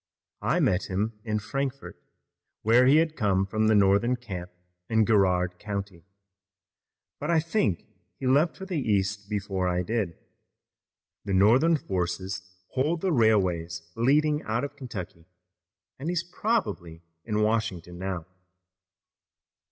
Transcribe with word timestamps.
I 0.41 0.59
met 0.59 0.85
him 0.89 1.19
in 1.23 1.37
Frankfort, 1.37 1.95
where 2.63 2.87
he 2.87 2.95
had 2.95 3.15
come 3.15 3.45
from 3.45 3.67
the 3.67 3.75
Northern 3.75 4.15
camp 4.15 4.49
in 4.89 5.05
Garrard 5.05 5.59
County, 5.59 6.05
but 7.19 7.29
I 7.29 7.39
think 7.39 7.85
he 8.17 8.25
left 8.25 8.57
for 8.57 8.65
the 8.65 8.79
East 8.79 9.29
before 9.29 9.67
I 9.67 9.83
did. 9.83 10.17
The 11.25 11.35
Northern 11.35 11.77
forces 11.77 12.41
hold 12.71 13.01
the 13.01 13.11
railways 13.11 13.91
leading 13.95 14.41
out 14.41 14.63
of 14.63 14.75
Kentucky 14.75 15.25
and 15.99 16.09
he's 16.09 16.23
probably 16.23 17.03
in 17.23 17.43
Washington 17.43 17.99
now." 17.99 18.25